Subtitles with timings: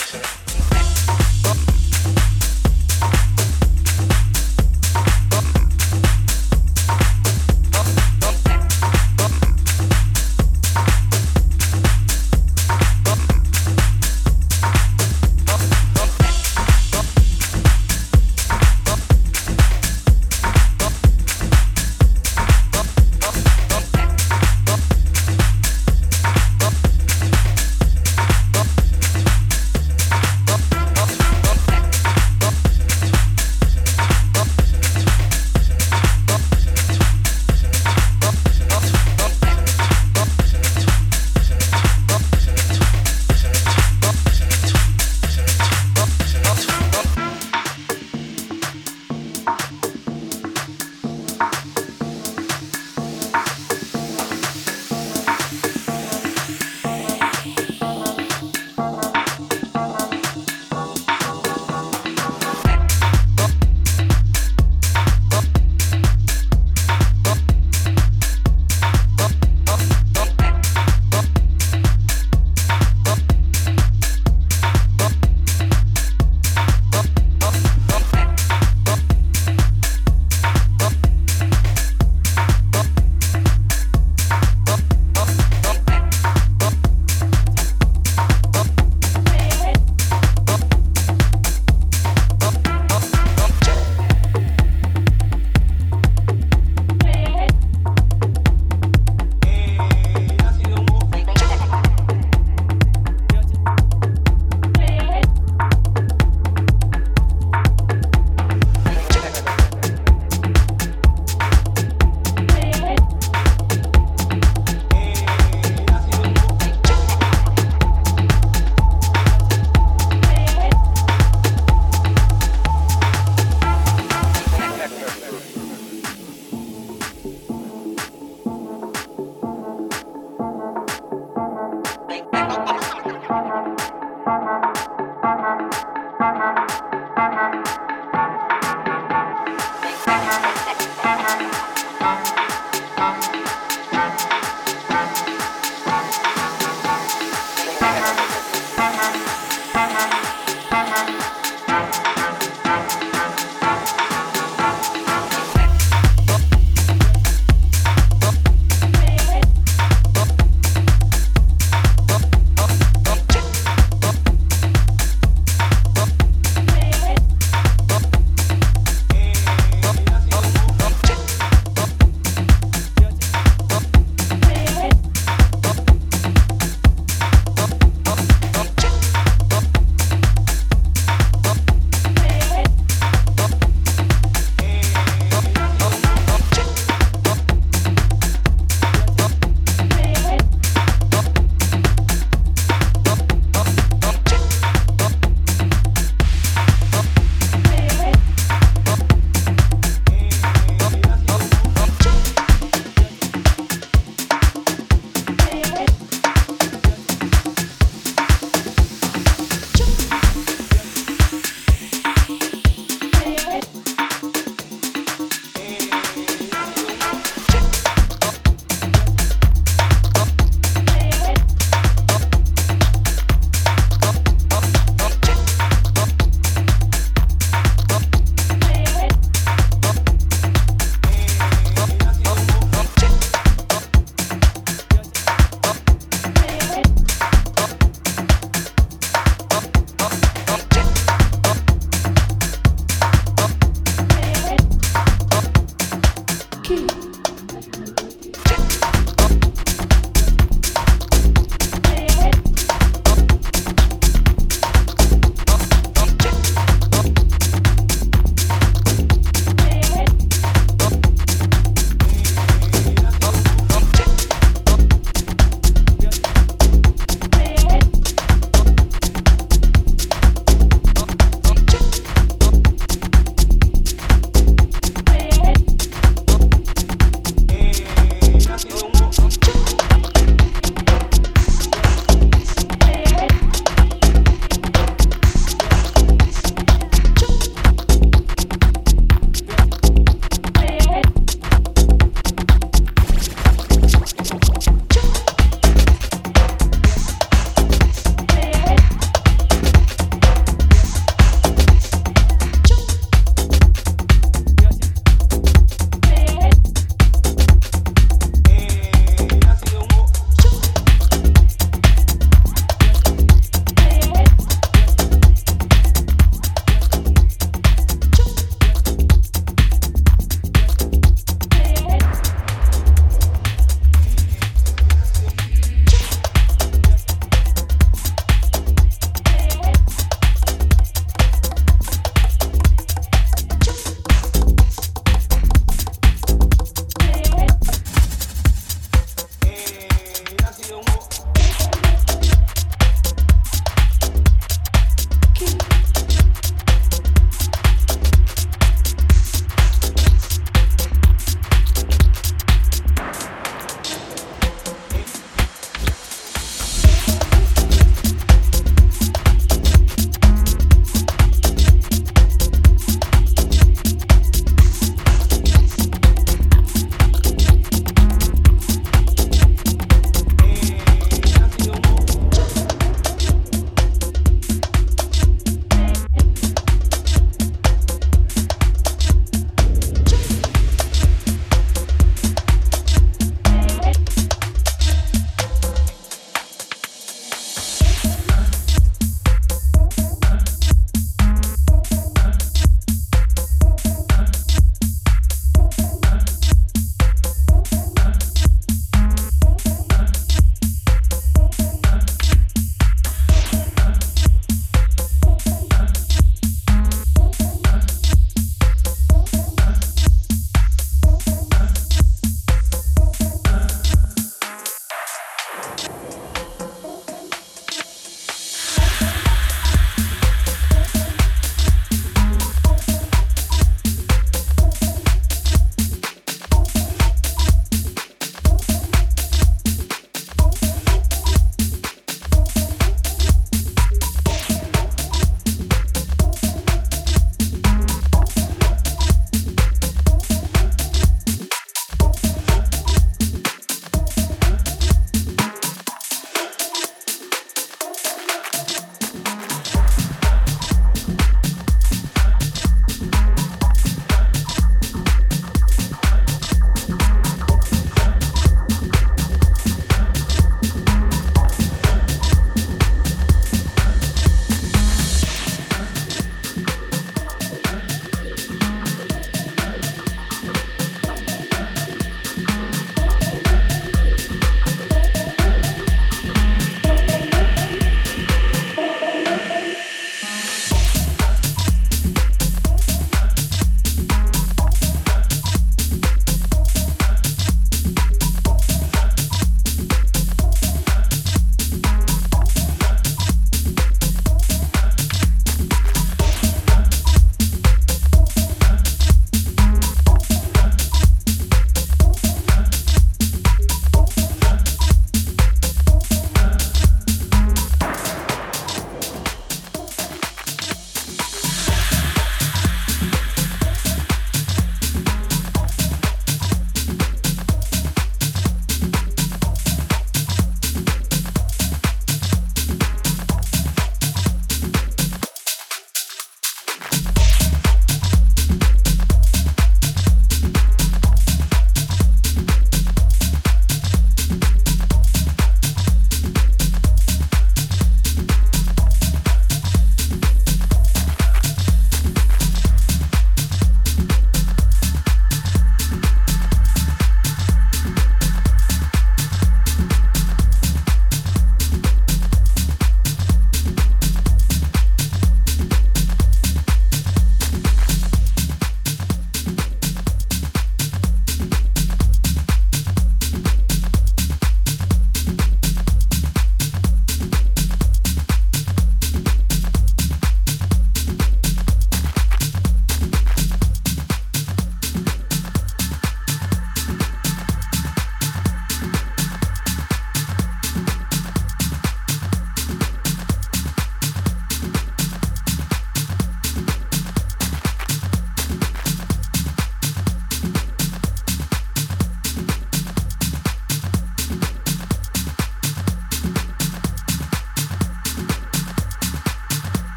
[0.00, 0.43] sir, sir.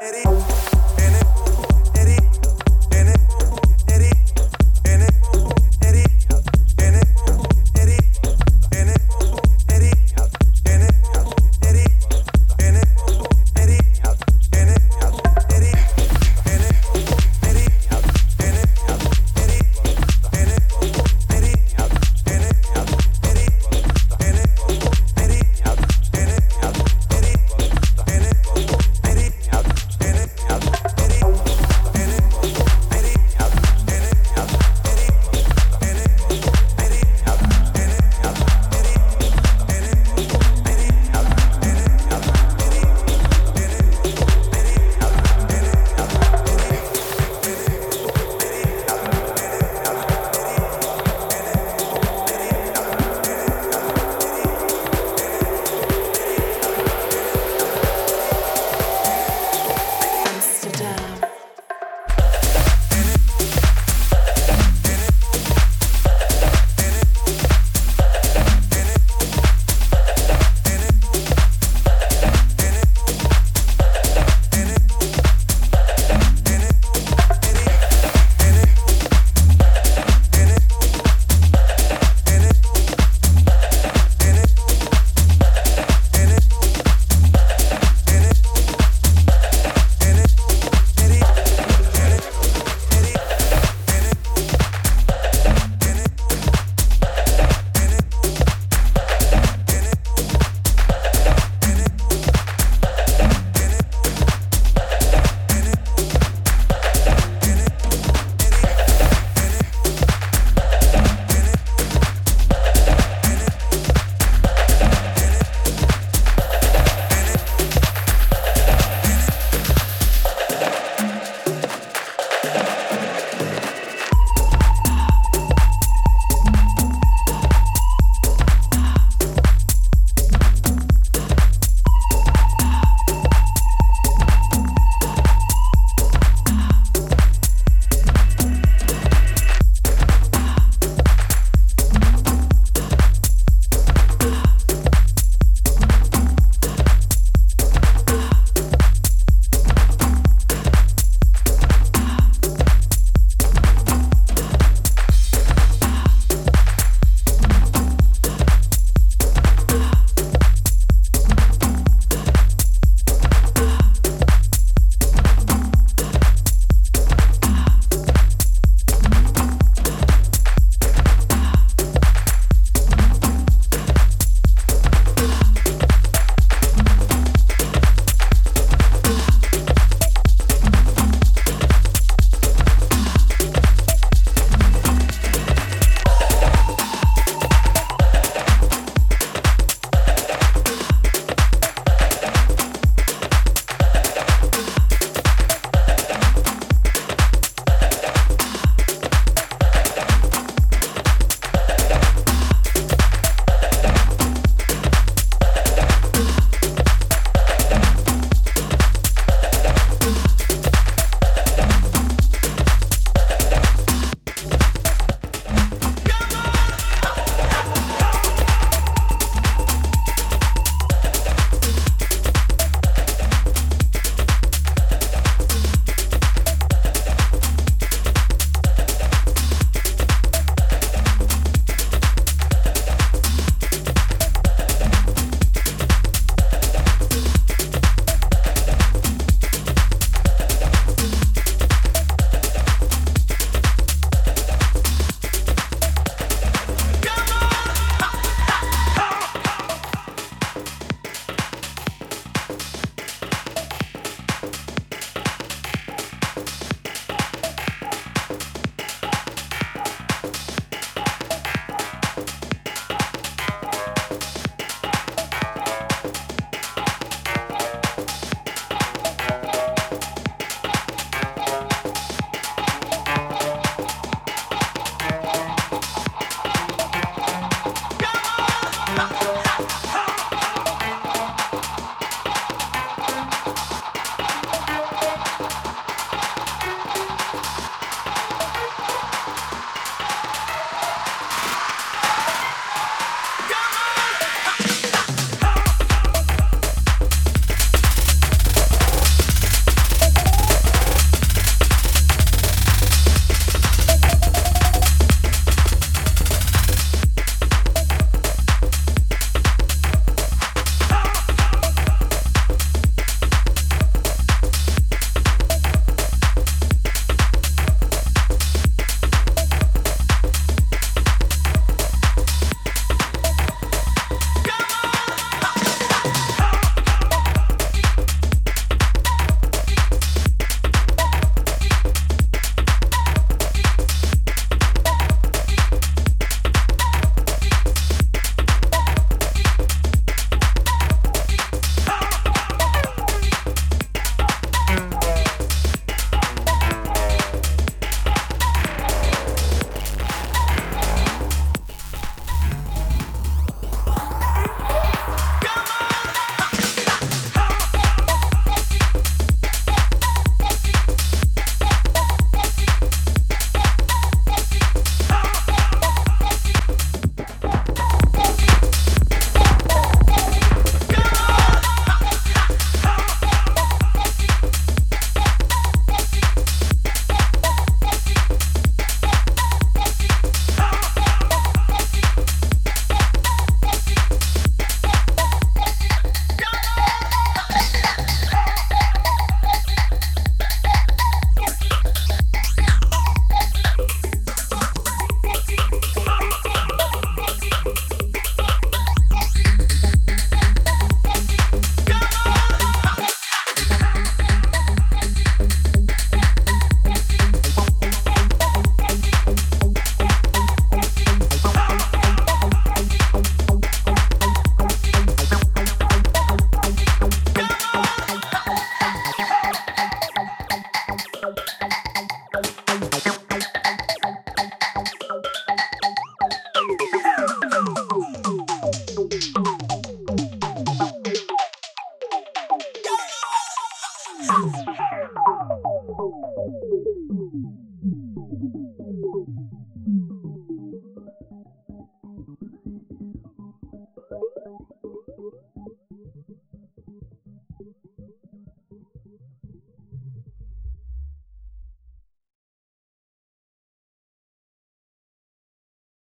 [0.00, 0.71] eres